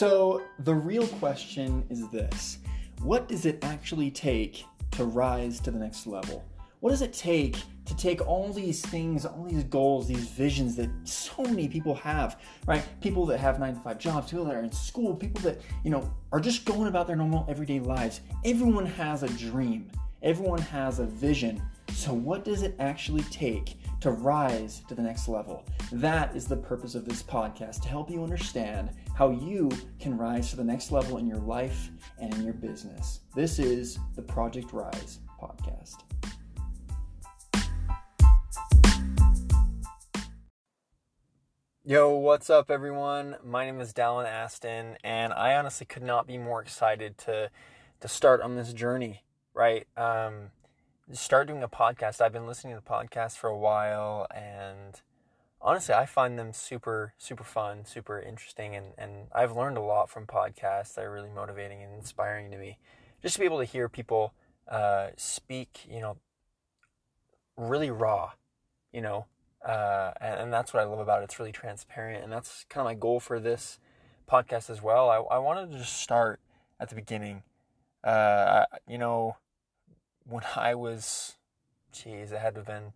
[0.00, 2.56] So, the real question is this
[3.02, 6.42] What does it actually take to rise to the next level?
[6.80, 10.88] What does it take to take all these things, all these goals, these visions that
[11.04, 12.82] so many people have, right?
[13.02, 15.90] People that have nine to five jobs, people that are in school, people that, you
[15.90, 18.22] know, are just going about their normal everyday lives.
[18.42, 19.90] Everyone has a dream,
[20.22, 21.60] everyone has a vision.
[22.00, 25.66] So, what does it actually take to rise to the next level?
[25.92, 30.48] That is the purpose of this podcast to help you understand how you can rise
[30.48, 33.20] to the next level in your life and in your business.
[33.34, 35.96] This is the Project Rise podcast.
[41.84, 43.36] Yo, what's up, everyone?
[43.44, 47.50] My name is Dallin Aston, and I honestly could not be more excited to
[48.00, 49.22] to start on this journey.
[49.52, 50.52] Right, um,
[51.12, 52.20] start doing a podcast.
[52.20, 55.00] I've been listening to the podcast for a while, and
[55.60, 60.10] honestly, I find them super, super fun, super interesting, and and I've learned a lot
[60.10, 60.94] from podcasts.
[60.94, 62.78] They're really motivating and inspiring to me.
[63.22, 64.32] Just to be able to hear people
[64.68, 66.16] uh, speak, you know,
[67.56, 68.32] really raw,
[68.92, 69.26] you know,
[69.64, 71.24] uh, and, and, that's what I love about it.
[71.24, 73.78] It's really transparent, and that's kind of my goal for this
[74.30, 75.10] podcast as well.
[75.10, 76.40] I, I wanted to just start
[76.78, 77.42] at the beginning.
[78.02, 79.36] Uh, you know,
[80.28, 81.36] when I was,
[81.92, 82.92] geez, it had to have been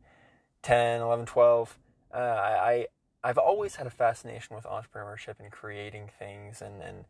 [0.63, 1.79] 10, 11, 12.
[2.13, 2.87] Uh, I,
[3.23, 7.05] I have always had a fascination with entrepreneurship and creating things, and and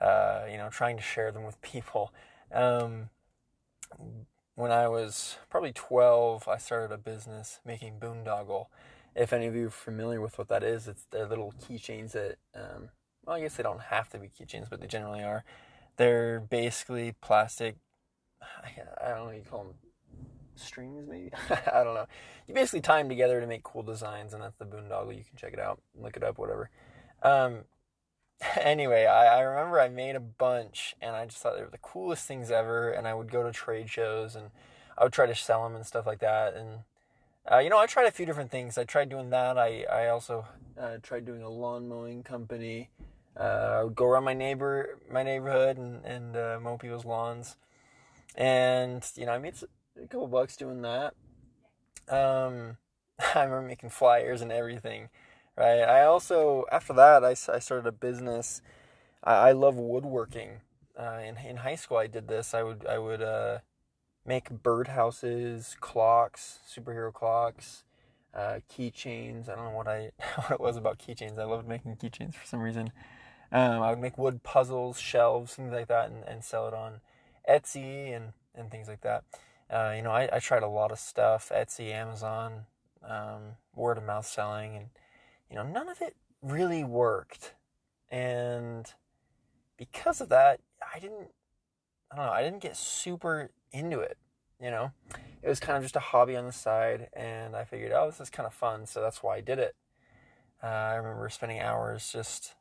[0.00, 2.12] uh, you know, trying to share them with people.
[2.52, 3.10] Um,
[4.54, 8.66] when I was probably 12, I started a business making boondoggle
[9.14, 12.36] if any of you are familiar with what that is, it's they're little keychains that,
[12.54, 12.90] um,
[13.24, 15.44] well, I guess they don't have to be keychains, but they generally are.
[15.96, 17.76] They're basically plastic.
[19.02, 19.32] I don't know.
[19.32, 19.74] You call them
[20.54, 21.30] strings, maybe.
[21.50, 22.06] I don't know.
[22.46, 25.16] You basically tie them together to make cool designs, and that's the boondoggle.
[25.16, 26.70] You can check it out, look it up, whatever.
[27.22, 27.64] Um,
[28.60, 31.78] anyway, I, I remember I made a bunch, and I just thought they were the
[31.78, 32.90] coolest things ever.
[32.90, 34.50] And I would go to trade shows, and
[34.96, 36.54] I would try to sell them and stuff like that.
[36.54, 36.80] And
[37.50, 38.78] uh, you know, I tried a few different things.
[38.78, 39.58] I tried doing that.
[39.58, 40.46] I, I also
[40.78, 42.90] uh, tried doing a lawn mowing company.
[43.38, 47.56] Uh, I would go around my neighbor, my neighborhood, and and uh, mow people's lawns.
[48.34, 49.54] And you know, I made
[50.02, 51.14] a couple bucks doing that.
[52.08, 52.76] Um,
[53.34, 55.08] I remember making flyers and everything.
[55.56, 55.82] Right.
[55.82, 58.62] I also after that I, I started a business.
[59.22, 60.60] I, I love woodworking.
[60.98, 62.54] Uh, in in high school, I did this.
[62.54, 63.58] I would I would uh,
[64.24, 67.84] make birdhouses, clocks, superhero clocks,
[68.34, 69.48] uh, keychains.
[69.48, 71.38] I don't know what I what it was about keychains.
[71.38, 72.92] I loved making keychains for some reason.
[73.52, 77.00] Um, I would make wood puzzles, shelves, things like that, and, and sell it on
[77.50, 79.24] Etsy and, and things like that.
[79.70, 82.66] Uh, you know, I, I tried a lot of stuff, Etsy, Amazon,
[83.06, 84.86] um, word of mouth selling, and
[85.48, 87.54] you know, none of it really worked.
[88.10, 88.92] And
[89.76, 90.60] because of that,
[90.94, 91.28] I didn't,
[92.10, 94.18] I don't know, I didn't get super into it.
[94.60, 94.92] You know,
[95.42, 98.20] it was kind of just a hobby on the side, and I figured, oh, this
[98.20, 99.74] is kind of fun, so that's why I did it.
[100.62, 102.54] Uh, I remember spending hours just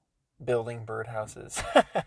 [0.44, 1.61] building birdhouses.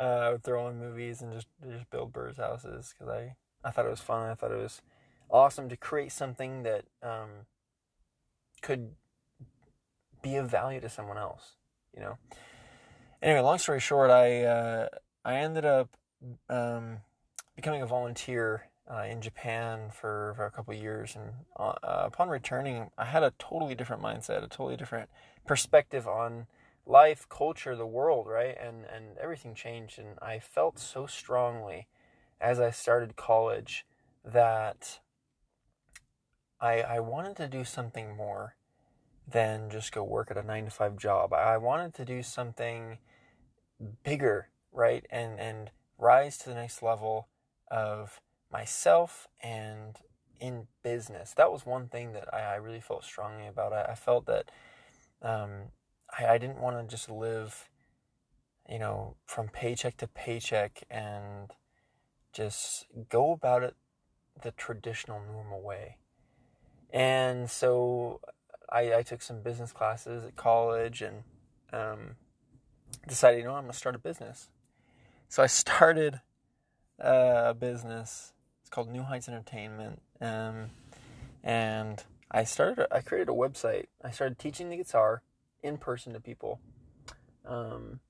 [0.00, 3.90] uh, throw on movies and just just build birds houses because I I thought it
[3.90, 4.30] was fun.
[4.30, 4.80] I thought it was
[5.30, 7.46] awesome to create something that um,
[8.62, 8.90] could
[10.22, 11.56] be of value to someone else.
[11.94, 12.18] You know.
[13.20, 14.88] Anyway, long story short, I uh,
[15.24, 15.90] I ended up
[16.48, 16.98] um,
[17.56, 22.90] becoming a volunteer uh, in Japan for, for a couple years, and uh, upon returning,
[22.96, 25.10] I had a totally different mindset, a totally different
[25.46, 26.46] perspective on
[26.88, 28.56] life, culture, the world, right?
[28.60, 31.86] And and everything changed, and I felt so strongly
[32.40, 33.86] as I started college
[34.24, 35.00] that
[36.60, 38.56] I I wanted to do something more
[39.30, 41.32] than just go work at a nine to five job.
[41.34, 42.98] I wanted to do something
[44.02, 45.04] bigger, right?
[45.10, 47.28] And and rise to the next level
[47.70, 49.96] of myself and
[50.40, 51.34] in business.
[51.34, 53.72] That was one thing that I, I really felt strongly about.
[53.72, 54.50] I, I felt that
[55.20, 55.72] um,
[56.16, 57.68] I, I didn't want to just live,
[58.68, 61.52] you know, from paycheck to paycheck and
[62.32, 63.74] just go about it
[64.42, 65.96] the traditional, normal way.
[66.90, 68.20] And so
[68.70, 71.24] I, I took some business classes at college and
[71.72, 72.16] um,
[73.06, 74.48] decided, you know, I'm going to start a business.
[75.28, 76.20] So I started
[76.98, 78.32] a business.
[78.60, 80.70] It's called New Heights Entertainment, um,
[81.42, 82.86] and I started.
[82.92, 83.86] I created a website.
[84.04, 85.22] I started teaching the guitar
[85.62, 86.60] in person to people.
[87.46, 88.00] Um,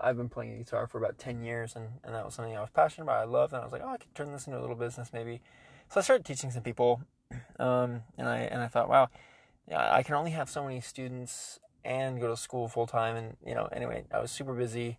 [0.00, 2.70] I've been playing guitar for about ten years, and, and that was something I was
[2.70, 3.20] passionate about.
[3.20, 5.12] I loved, and I was like, oh, I could turn this into a little business
[5.12, 5.40] maybe.
[5.90, 7.02] So I started teaching some people,
[7.58, 9.08] um, and I and I thought, wow,
[9.74, 13.54] I can only have so many students and go to school full time, and you
[13.54, 14.98] know, anyway, I was super busy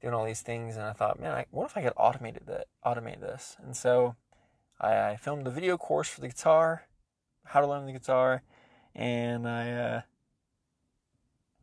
[0.00, 2.66] doing all these things, and I thought, man, I, what if I could automate that,
[2.84, 3.56] automate this?
[3.64, 4.16] And so
[4.80, 6.86] I, I, filmed the video course for the guitar,
[7.46, 8.42] how to learn the guitar,
[8.94, 9.72] and I.
[9.72, 10.00] Uh,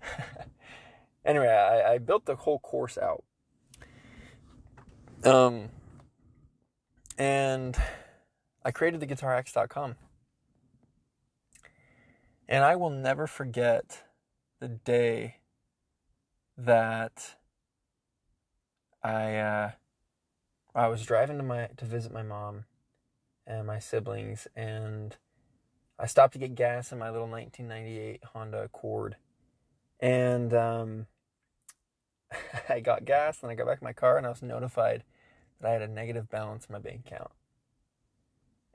[1.26, 3.24] anyway, I, I built the whole course out.
[5.24, 5.70] Um,
[7.18, 7.78] and
[8.64, 9.96] I created the guitarhacks.com.
[12.48, 14.04] And I will never forget
[14.60, 15.36] the day
[16.58, 17.36] that
[19.04, 19.72] I uh,
[20.76, 22.66] I was driving to my to visit my mom
[23.48, 25.16] and my siblings and
[25.98, 29.16] I stopped to get gas in my little 1998 Honda Accord
[30.00, 31.08] and um,
[32.70, 35.04] I got gas and I got back in my car and I was notified
[35.60, 37.32] that I had a negative balance in my bank account.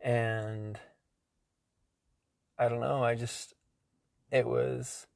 [0.03, 0.79] And
[2.59, 3.55] I don't know, I just,
[4.31, 5.07] it was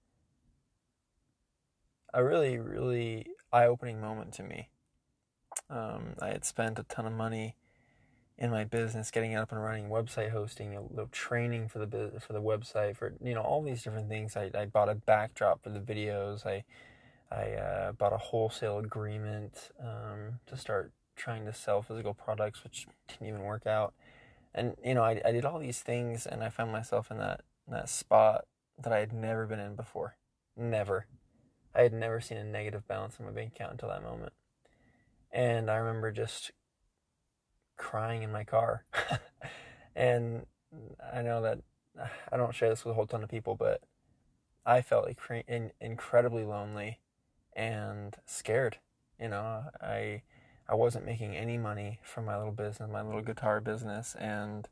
[2.14, 4.70] a really, really eye opening moment to me.
[5.68, 7.56] Um, I had spent a ton of money
[8.38, 12.12] in my business, getting it up and running, website hosting, a little training for the
[12.20, 14.36] for the website, for you know all these different things.
[14.36, 16.46] I, I bought a backdrop for the videos.
[16.46, 16.64] I
[17.30, 22.86] I uh, bought a wholesale agreement um, to start trying to sell physical products, which
[23.08, 23.92] didn't even work out.
[24.54, 27.40] And you know, I, I did all these things, and I found myself in that
[27.66, 28.44] in that spot
[28.82, 30.16] that I had never been in before.
[30.56, 31.06] Never,
[31.74, 34.32] I had never seen a negative balance in my bank account until that moment.
[35.32, 36.52] And I remember just
[37.78, 38.84] crying in my car.
[39.96, 40.44] and
[41.12, 41.60] I know that
[42.30, 43.82] I don't share this with a whole ton of people, but
[44.66, 45.18] I felt like
[45.80, 46.98] incredibly lonely
[47.56, 48.78] and scared.
[49.18, 50.22] You know, I
[50.68, 54.68] I wasn't making any money from my little business, my little guitar business, and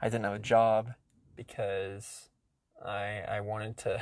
[0.00, 0.92] I didn't have a job
[1.34, 2.28] because
[2.84, 4.00] I I wanted to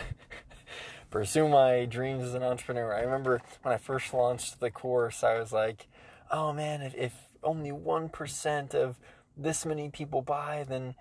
[1.11, 2.93] pursue my dreams as an entrepreneur.
[2.93, 5.87] I remember when I first launched the course, I was like,
[6.31, 8.99] "Oh man, if, if only one percent of
[9.37, 10.95] this many people buy, then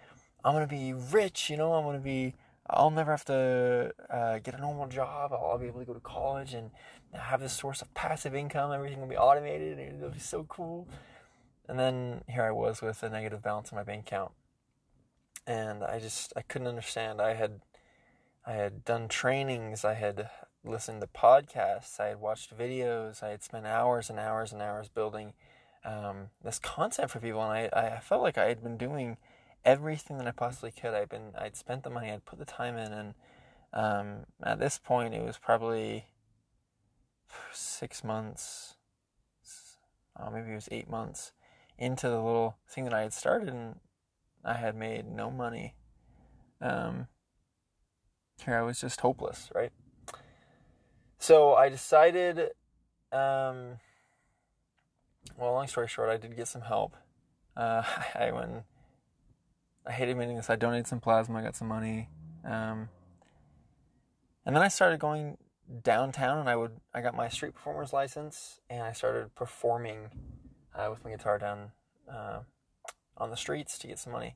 [0.44, 1.50] I'm gonna be rich.
[1.50, 2.36] You know, I'm gonna be
[2.70, 5.32] I'll never have to uh, get a normal job.
[5.34, 6.72] I'll, I'll, be able to go to college and
[7.14, 8.72] have this source of passive income.
[8.72, 10.88] Everything will be automated and it'll be so cool.
[11.68, 14.32] And then here I was with a negative balance in my bank account.
[15.46, 17.22] And I just I couldn't understand.
[17.22, 17.62] I had
[18.48, 20.30] I had done trainings, I had
[20.64, 24.88] listened to podcasts, I had watched videos, I had spent hours and hours and hours
[24.88, 25.34] building
[25.86, 29.18] um, this content for people, and I, I felt like I had been doing
[29.64, 30.94] everything that I possibly could.
[30.94, 33.14] I'd been I'd spent the money, I'd put the time in, and
[33.74, 36.08] um, at this point it was probably
[37.52, 38.76] six months,
[40.20, 41.34] oh, maybe it was eight months
[41.78, 43.76] into the little thing that I had started, and
[44.44, 45.76] I had made no money.
[46.62, 47.08] Um,
[48.44, 49.72] here I was just hopeless, right?
[51.20, 52.50] So I decided.
[53.12, 53.80] Um,
[55.38, 56.96] well, long story short, I did get some help.
[57.56, 57.84] Uh,
[58.16, 58.64] I went
[59.88, 60.50] I hated admitting this.
[60.50, 61.40] I donated some plasma.
[61.40, 62.10] I got some money,
[62.44, 62.90] um,
[64.46, 65.38] and then I started going
[65.84, 70.10] downtown, and I would I got my street performer's license, and I started performing
[70.76, 71.72] uh, with my guitar down
[72.12, 72.40] uh,
[73.18, 74.36] on the streets to get some money.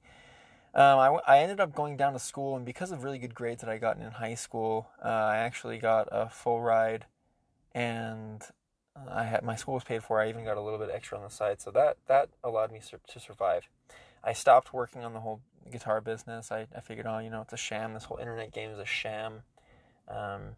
[0.75, 3.61] Um, I, I ended up going down to school, and because of really good grades
[3.61, 7.07] that I got in high school, uh, I actually got a full ride,
[7.73, 8.43] and
[9.09, 10.19] I had my school was paid for.
[10.19, 12.81] I even got a little bit extra on the side, so that that allowed me
[12.81, 13.69] to survive.
[14.23, 15.41] I stopped working on the whole
[15.71, 16.51] guitar business.
[16.51, 17.93] I, I figured, oh, you know, it's a sham.
[17.93, 19.43] This whole internet game is a sham.
[20.07, 20.55] Um,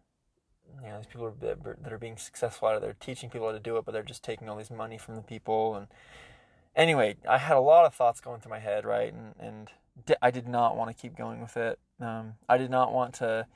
[0.82, 3.52] you know, these people are, that are being successful out of there teaching people how
[3.52, 5.76] to do it, but they're just taking all these money from the people.
[5.76, 5.86] And
[6.74, 9.12] anyway, I had a lot of thoughts going through my head, right?
[9.12, 9.70] And, and
[10.20, 11.78] I did not want to keep going with it.
[12.00, 13.46] Um, I did not want to,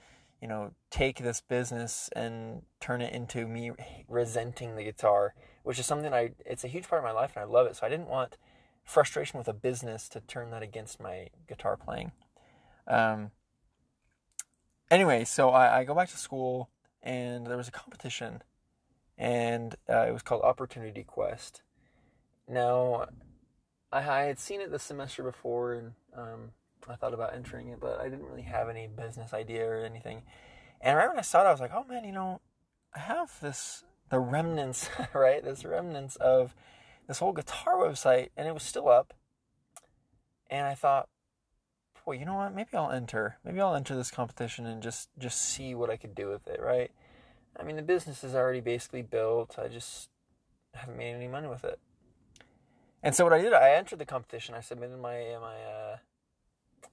[0.46, 3.72] you know, take this business and turn it into me
[4.08, 5.34] resenting the guitar,
[5.64, 7.74] which is something I, it's a huge part of my life and I love it.
[7.74, 8.38] So I didn't want
[8.84, 12.12] frustration with a business to turn that against my guitar playing.
[12.86, 13.32] Um,
[14.88, 16.70] anyway, so I, I, go back to school
[17.02, 18.44] and there was a competition,
[19.18, 21.62] and uh, it was called Opportunity Quest.
[22.48, 23.06] Now,
[23.90, 26.50] I, I, had seen it the semester before, and um,
[26.88, 30.22] I thought about entering it, but I didn't really have any business idea or anything.
[30.80, 32.40] And right when I saw it, I was like, "Oh man, you know,
[32.94, 35.42] I have this the remnants, right?
[35.44, 36.54] This remnants of."
[37.06, 39.14] this whole guitar website and it was still up.
[40.50, 41.08] And I thought,
[42.04, 42.54] boy, you know what?
[42.54, 43.38] Maybe I'll enter.
[43.44, 46.60] Maybe I'll enter this competition and just just see what I could do with it,
[46.60, 46.90] right?
[47.58, 49.58] I mean, the business is already basically built.
[49.58, 50.10] I just
[50.74, 51.80] haven't made any money with it.
[53.02, 54.54] And so what I did, I entered the competition.
[54.54, 55.96] I submitted my my uh,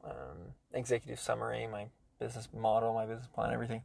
[0.03, 1.88] um, executive summary, my
[2.19, 3.83] business model, my business plan, everything.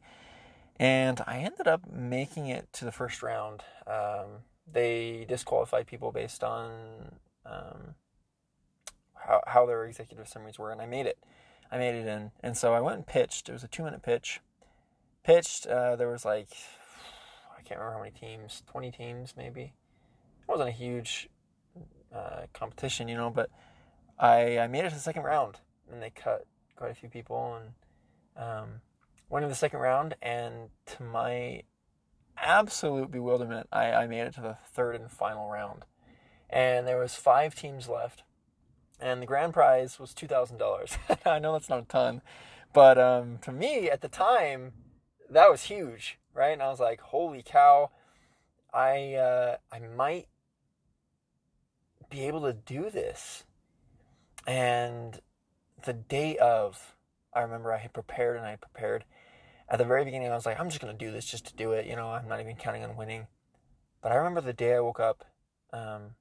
[0.77, 3.63] And I ended up making it to the first round.
[3.85, 7.95] Um, they disqualified people based on um,
[9.15, 11.17] how how their executive summaries were, and I made it.
[11.71, 13.49] I made it in, and so I went and pitched.
[13.49, 14.39] It was a two minute pitch.
[15.23, 15.67] Pitched.
[15.67, 16.49] Uh, there was like
[17.57, 19.73] I can't remember how many teams, twenty teams maybe.
[20.41, 21.29] It wasn't a huge
[22.13, 23.49] uh, competition, you know, but
[24.17, 25.59] I I made it to the second round,
[25.91, 28.69] and they cut quite a few people, and um,
[29.29, 31.63] went in the second round, and to my
[32.41, 35.85] absolute bewilderment, I, I made it to the third and final round.
[36.49, 38.23] And there was five teams left.
[38.99, 40.97] And the grand prize was $2,000.
[41.25, 42.21] I know that's not a ton.
[42.73, 44.73] But um, to me, at the time,
[45.29, 46.53] that was huge, right?
[46.53, 47.91] And I was like, holy cow,
[48.73, 50.27] I, uh, I might
[52.09, 53.45] be able to do this.
[54.45, 55.19] And
[55.83, 56.95] the day of,
[57.33, 59.05] I remember I had prepared and I had prepared
[59.69, 61.55] at the very beginning, I was like, I'm just going to do this just to
[61.55, 61.85] do it.
[61.85, 63.27] You know, I'm not even counting on winning.
[64.01, 65.25] But I remember the day I woke up,
[65.71, 66.15] um,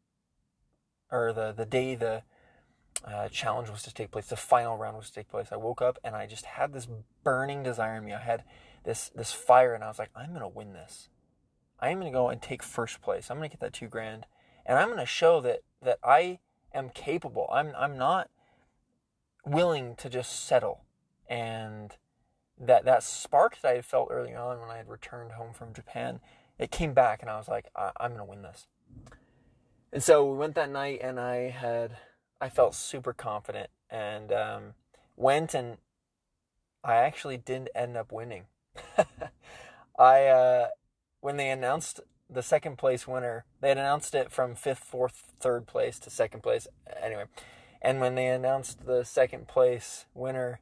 [1.11, 2.23] or the, the day the
[3.05, 5.49] uh, challenge was to take place, the final round was to take place.
[5.51, 6.89] I woke up and I just had this
[7.25, 8.13] burning desire in me.
[8.13, 8.45] I had
[8.85, 11.09] this, this fire, and I was like, I'm going to win this.
[11.81, 13.31] I'm going to go and take first place.
[13.31, 14.27] I'm going to get that two grand.
[14.67, 16.41] And I'm going to show that, that I
[16.75, 17.49] am capable.
[17.53, 18.29] I'm, I'm not
[19.49, 20.85] willing to just settle
[21.29, 21.97] and
[22.61, 25.73] that that spark that I had felt early on when I had returned home from
[25.73, 26.21] Japan,
[26.59, 28.67] it came back, and I was like, I- am gonna win this.
[29.93, 31.99] And so we went that night, and I had
[32.41, 34.75] I felt super confident, and um,
[35.17, 35.79] went and
[36.83, 38.45] I actually didn't end up winning.
[39.99, 40.69] I uh,
[41.21, 42.01] when they announced
[42.31, 46.43] the second place winner, they had announced it from fifth, fourth, third place to second
[46.43, 46.67] place.
[47.03, 47.25] Anyway,
[47.81, 50.61] and when they announced the second place winner,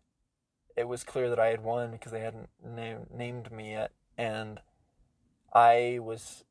[0.76, 4.61] it was clear that I had won because they hadn't name, named me yet, and
[5.54, 6.44] I was.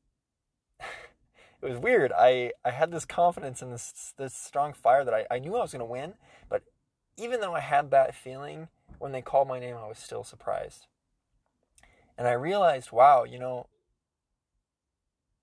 [1.62, 2.12] it was weird.
[2.18, 5.62] I I had this confidence and this this strong fire that I, I knew I
[5.62, 6.16] was going to win,
[6.50, 6.64] but
[7.18, 8.68] even though I had that feeling
[8.98, 10.88] when they called my name, I was still surprised.
[12.18, 13.68] And I realized, wow, you know,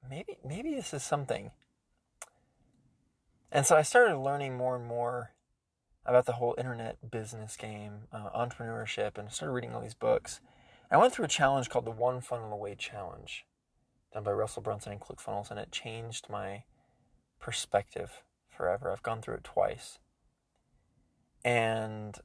[0.09, 1.52] maybe maybe this is something.
[3.54, 5.35] And so I started learning more and more
[6.06, 10.40] about the whole internet business game, uh, entrepreneurship, and started reading all these books.
[10.90, 13.44] I went through a challenge called the One Funnel Away Challenge,
[14.14, 16.64] done by Russell Brunson and ClickFunnels, and it changed my
[17.38, 18.90] perspective forever.
[18.90, 19.99] I've gone through it twice.
[21.44, 22.16] And,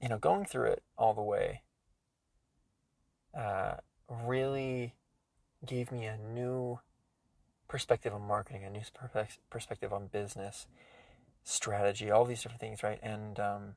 [0.00, 1.62] you know, going through it all the way
[3.34, 3.76] uh,
[4.10, 4.94] really
[5.64, 6.80] gave me a new
[7.72, 8.82] perspective on marketing, a new
[9.48, 10.66] perspective on business,
[11.42, 12.98] strategy, all these different things, right?
[13.02, 13.74] And um,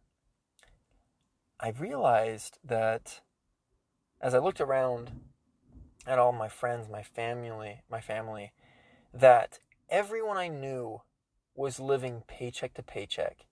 [1.62, 3.22] I realized that
[4.20, 5.12] as I looked around
[6.06, 8.52] at all my friends, my family, my family,
[9.14, 9.60] that
[9.90, 11.02] everyone I knew
[11.56, 13.46] was living paycheck to paycheck.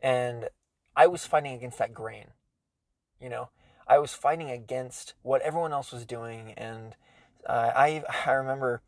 [0.00, 0.48] And
[0.96, 2.32] I was fighting against that grain.
[3.20, 3.50] You know,
[3.86, 6.54] I was fighting against what everyone else was doing.
[6.56, 6.96] And
[7.46, 8.82] uh, I, I remember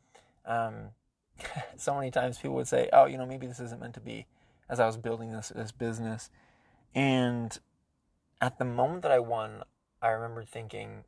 [0.44, 0.90] um,
[1.76, 4.26] so many times people would say, "Oh, you know, maybe this isn't meant to be."
[4.68, 6.30] As I was building this this business,
[6.94, 7.58] and
[8.40, 9.62] at the moment that I won,
[10.00, 11.04] I remember thinking,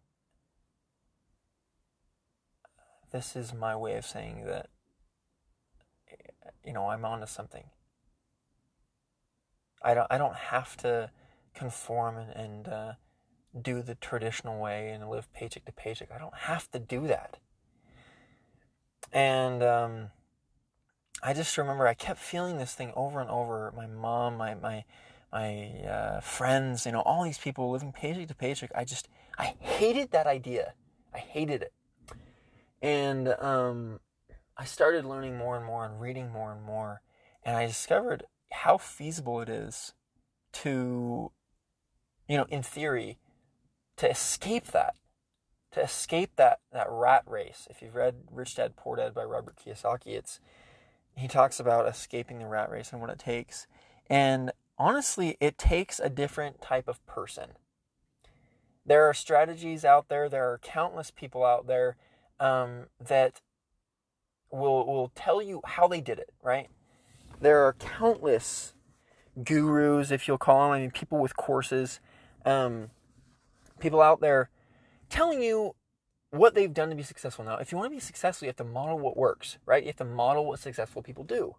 [3.10, 4.68] "This is my way of saying that."
[6.64, 7.64] You know, I'm onto something.
[9.82, 10.06] I don't.
[10.10, 11.10] I don't have to
[11.54, 12.92] conform and, and uh,
[13.60, 16.10] do the traditional way and live paycheck to paycheck.
[16.10, 17.38] I don't have to do that.
[19.12, 20.10] And um,
[21.22, 23.72] I just remember I kept feeling this thing over and over.
[23.76, 24.84] My mom, my my
[25.32, 28.70] my uh, friends, you know, all these people living paycheck to paycheck.
[28.74, 29.08] I just
[29.38, 30.74] I hated that idea.
[31.14, 31.72] I hated it.
[32.82, 34.00] And um,
[34.56, 37.00] I started learning more and more and reading more and more,
[37.42, 39.94] and I discovered how feasible it is
[40.52, 41.32] to,
[42.28, 43.18] you know, in theory,
[43.96, 44.94] to escape that
[45.74, 47.66] to escape that that rat race.
[47.68, 50.38] If you've read Rich Dad Poor Dad by Robert Kiyosaki, it's
[51.16, 53.66] he talks about escaping the rat race and what it takes.
[54.08, 57.50] And honestly, it takes a different type of person.
[58.86, 60.28] There are strategies out there.
[60.28, 61.96] There are countless people out there
[62.38, 63.40] um, that
[64.52, 66.30] will will tell you how they did it.
[66.40, 66.68] Right?
[67.40, 68.74] There are countless
[69.42, 70.72] gurus, if you'll call them.
[70.72, 71.98] I mean, people with courses,
[72.44, 72.90] um,
[73.80, 74.50] people out there
[75.14, 75.76] telling you
[76.30, 77.44] what they've done to be successful.
[77.44, 79.82] Now, if you want to be successful, you have to model what works, right?
[79.82, 81.54] You have to model what successful people do.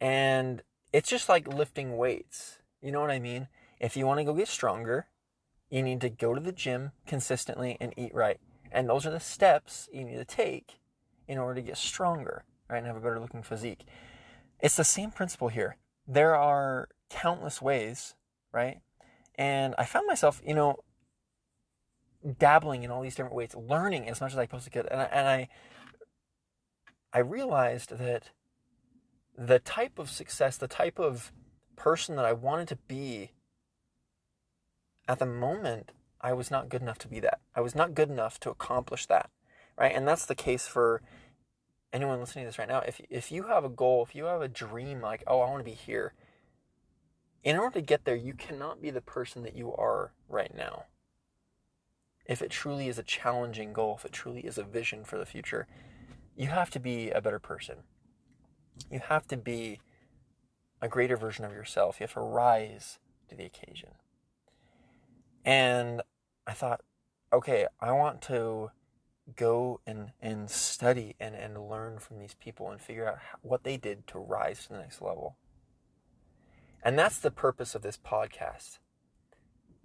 [0.00, 0.60] And
[0.92, 2.58] it's just like lifting weights.
[2.82, 3.46] You know what I mean?
[3.78, 5.06] If you want to go get stronger,
[5.70, 8.40] you need to go to the gym consistently and eat right.
[8.72, 10.80] And those are the steps you need to take
[11.28, 13.84] in order to get stronger, right, and have a better looking physique.
[14.58, 15.76] It's the same principle here.
[16.08, 18.16] There are countless ways,
[18.52, 18.80] right?
[19.36, 20.78] And I found myself, you know,
[22.38, 24.90] dabbling in all these different ways, learning as much as I possibly could.
[24.90, 25.48] And I, and I,
[27.12, 28.30] I realized that
[29.36, 31.32] the type of success, the type of
[31.76, 33.32] person that I wanted to be
[35.06, 37.40] at the moment, I was not good enough to be that.
[37.54, 39.30] I was not good enough to accomplish that,
[39.76, 39.94] right?
[39.94, 41.02] And that's the case for
[41.92, 42.80] anyone listening to this right now.
[42.80, 45.60] If if you have a goal, if you have a dream, like oh, I want
[45.60, 46.14] to be here.
[47.42, 50.84] In order to get there, you cannot be the person that you are right now.
[52.26, 55.26] If it truly is a challenging goal, if it truly is a vision for the
[55.26, 55.66] future,
[56.36, 57.78] you have to be a better person.
[58.90, 59.80] You have to be
[60.80, 62.00] a greater version of yourself.
[62.00, 63.90] You have to rise to the occasion.
[65.44, 66.02] And
[66.46, 66.80] I thought,
[67.32, 68.70] okay, I want to
[69.36, 73.76] go and, and study and, and learn from these people and figure out what they
[73.76, 75.36] did to rise to the next level.
[76.82, 78.78] And that's the purpose of this podcast.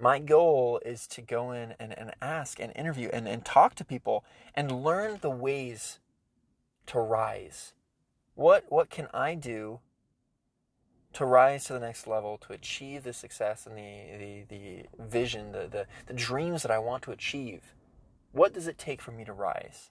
[0.02, 3.86] My goal is to go in and, and ask and interview and, and talk to
[3.86, 4.24] people
[4.56, 6.00] and learn the ways
[6.88, 7.74] to rise.
[8.36, 9.80] What, what can I do
[11.14, 15.52] to rise to the next level, to achieve the success and the, the, the vision,
[15.52, 17.74] the, the, the dreams that I want to achieve,
[18.32, 19.90] what does it take for me to rise?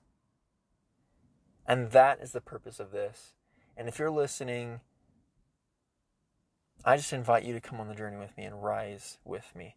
[1.67, 3.35] And that is the purpose of this.
[3.77, 4.81] And if you're listening,
[6.85, 9.77] I just invite you to come on the journey with me and rise with me.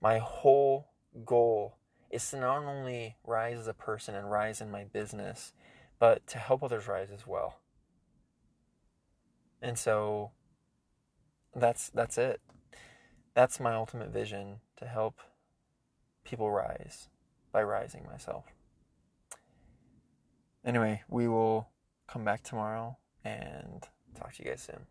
[0.00, 0.88] My whole
[1.24, 1.78] goal
[2.10, 5.52] is to not only rise as a person and rise in my business,
[5.98, 7.60] but to help others rise as well.
[9.60, 10.30] And so
[11.54, 12.40] that's that's it.
[13.34, 15.16] That's my ultimate vision to help
[16.24, 17.08] people rise
[17.52, 18.44] by rising myself.
[20.64, 21.68] Anyway, we will
[22.06, 24.86] come back tomorrow and talk to you guys soon.